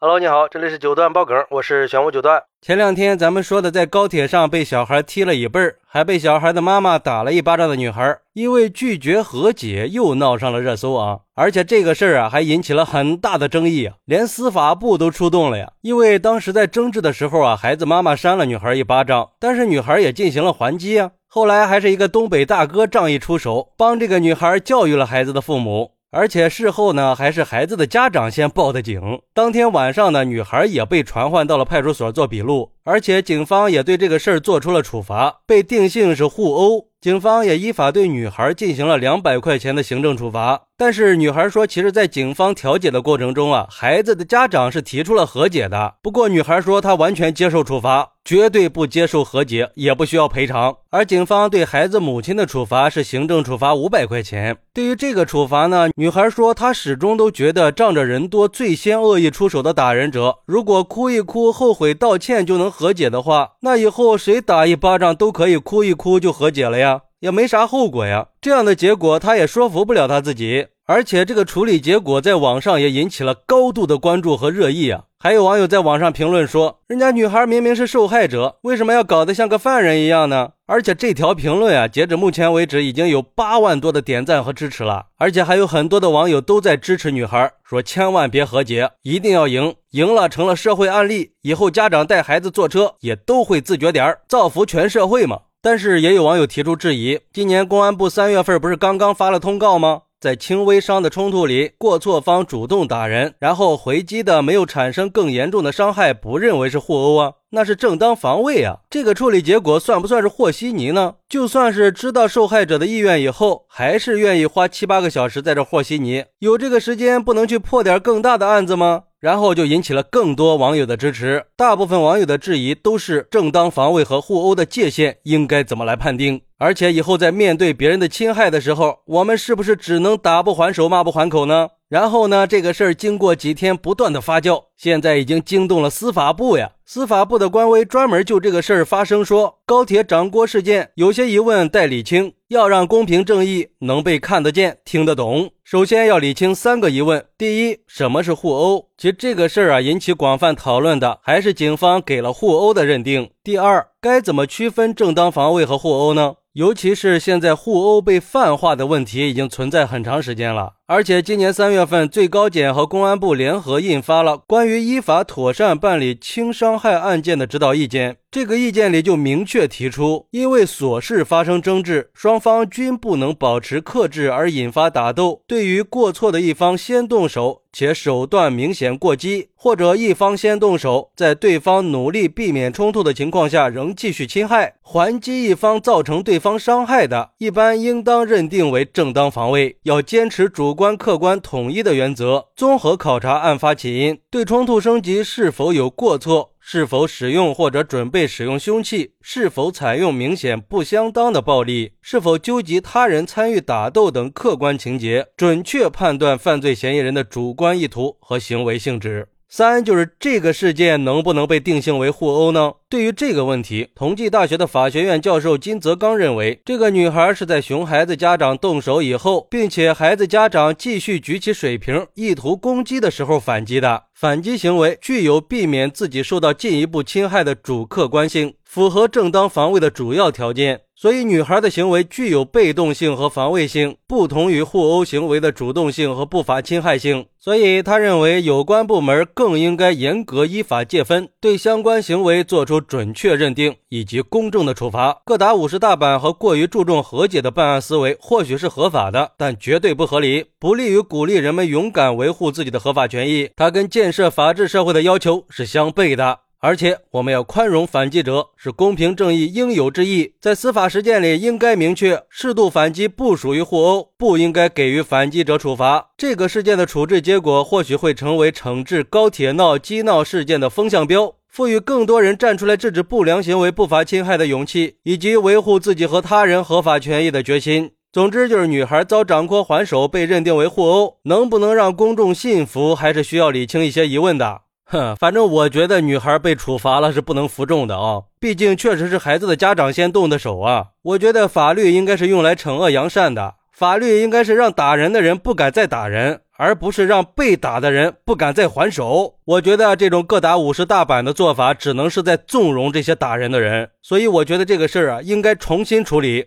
[0.00, 2.40] Hello，你好，这里是九段爆梗，我是玄武九段。
[2.62, 11.18] 前两天咱们说的，在高铁上被小孩踢了一背儿，还被小孩的妈妈打了一巴掌的女孩，因为拒绝和解又闹上了热搜啊！
[11.34, 15.72] 而且这个事儿啊，还引起了很大的争议啊，连司法部都出动了呀。
[15.80, 21.10] 因为当时在争执的时候啊，孩子妈妈扇了女孩一巴掌，但是女孩也进行了还击啊。
[21.26, 25.90] 后来还是一个东北大哥仗义出手，帮这个女孩教育了孩子的父母。
[26.10, 29.20] 而且事后呢，还是孩子的家长先报的警。
[29.34, 36.86] 当天晚上呢，女孩也被传唤到了派出所做笔录，而且警方也对这个事儿做出了处罚，被定性是互殴。
[37.00, 40.62] 警方也依法对女孩进行了两百块钱的行政处罚。
[40.76, 45.94] 但是女孩说，其实，在警方调解的过程中啊，孩子的家长是提出了和解的。
[46.02, 48.14] 不过，女孩说她完全接受处罚。
[48.24, 50.76] 绝对不接受和解，也不需要赔偿。
[50.90, 54.58] 而警方对孩子母亲的处罚是行政处罚五百块钱。
[54.74, 68.28] 对于这个处罚呢，女孩说她始终都觉得仗着人多，最先恶意出手的打人者，如果哭一哭、后悔道歉就能和解的话，那以后谁打一巴掌都可以哭一哭就和解了呀，也没啥后果呀。
[68.40, 70.68] 这样的结果，他也说服不了他自己。
[70.86, 75.06] 而且这个处理结果在网上也引起了高度的关注和热议啊！
[75.20, 85.06] 还有网友在网上评论说：“人家女孩明明是受害者，为什么要搞得像个犯人一样呢？”而且这条评论啊，截止目前为止已经有八万多的点赞和支持了。
[85.16, 95.40] 而且还有很多的网友都在支持女孩，说千万别和解，一定要赢，赢了成了社会案例，以后家长带孩子坐车也都会自觉点儿，造福全社会嘛。
[95.60, 100.02] 但是也有网友提出质疑：今年公安部三月份不是刚刚发了通告吗？
[100.20, 108.78] 在轻微伤的冲突里，过错方主动打人，然后回击的没有产生更严重的伤害，不认为是互殴啊，那是正当防卫啊。
[108.90, 111.14] 这个处理结果算不算是和稀泥呢？
[111.28, 119.04] 就算是知道受害者的意愿以后，还是愿意花七八个小时在这和稀泥，有这个时间不能去破点更大的案子吗？
[119.20, 121.44] 然后就引起了更多网友的支持。
[121.56, 126.40] 大部分网友的质疑都是正当防卫和互殴的界限应该怎么来判定。
[126.58, 131.68] 而且以后在面对别人的侵害的时候，我们是不是只能打不还手，骂不还口呢？
[131.88, 132.46] 然后呢？
[132.46, 136.72] 这个事儿经过几天不断的发酵，现在已经惊动了司法部呀。
[136.84, 145.50] 司法部的官微专门就这个事儿发声说，高铁掌掴事件有些疑问待理清，要让公平正义能被看得见、听得懂。
[145.64, 148.88] 首先要理清三个疑问：第一，什么是互殴？
[148.98, 153.30] 其实这个事儿啊，引起广泛讨论的还是警方给了互殴的认定。
[153.48, 156.34] 第二，该怎么区分正当防卫和互殴呢？
[156.52, 168.16] 尤其是现在互殴被泛化的问题已经存在很长时间了，而且今年三月份，最高检和公安部联合印发了关于依法妥善办理轻伤害案件的指导意见。
[168.30, 175.42] 这个意见里就明确提出，因为琐事发生争执，双方均不能保持克制而引发打斗。
[175.46, 189.78] 对于过错的一方先动手且手段明显过激，或者一方先动手，在对方努力避免冲突的情况下仍继续侵害，还击一方造成对方伤害的，一般应当认定为正当防卫。
[189.84, 196.52] 要坚持主观客观统一的原则，综合考察案发起因，对冲突升级是否有过错。
[196.60, 199.14] 是否使用或者准备使用凶器？
[199.20, 201.94] 是否采用明显不相当的暴力？
[202.00, 209.28] 是否纠集他人参与打斗等客观情节，准确判断犯罪嫌疑人的主观意图和行为性质？
[209.50, 212.74] 三就是这个事件能不能被定性为互殴呢？
[212.90, 230.82] 对于这个问题，同济大学的法学院教授金泽刚认为，这个女孩是在熊孩子家长动手以后，并且孩子家长继续举起水瓶意图攻击的时候反击的，反击行为具有避免自己受到进一步侵害的主客观性，符合正当防卫的主要条件。
[230.94, 237.24] 所以，女孩的行为具有被动性和防卫性，不同于互殴行为的主动性和不法侵害性。
[237.38, 245.22] 所以，他认为有关部门更应该严格依法界分，对相关行为作出准确认定以及公正的处罚。
[245.24, 253.48] 各打五十大板和过于注重和解的办案思维或许是合法的，但绝对不合理，不利于鼓励人们勇敢维护自己的合法权益。
[253.54, 256.40] 它跟建设法治社会的要求是相悖的。
[256.60, 260.34] 而且，我们要宽容反击者，是公平正义应有之义。
[260.40, 266.10] 在司法实践里，应该明确，适度反击不属于互殴，不应该给予反击者处罚。
[266.16, 277.92] 这个事件的处置结果，或许会成为惩治高铁闹激闹事件的风向标，赋予更多人站出来制止不良行为、不法侵害的勇气，以及维护自己和他人合法权益的决心。
[278.12, 284.62] 总之，就是女孩遭掌掴还手被认定为互殴，能不能让公众信服，还是需要理清一些疑问的。
[284.90, 290.86] 哼，反正我觉得女孩被处罚了是不能服众的啊，毕竟确实是孩子的家长先动的手啊。
[291.02, 299.34] 我觉得法律应该是用来惩恶扬善的，法律应该是让打人的人不敢再打人，而不是让被打的人不敢再还手。
[299.44, 303.90] 我觉得这种各打五十大板的做法，只能是在纵容这些打人的人。
[304.02, 306.46] 所以我觉得这个事儿啊，应该重新处理。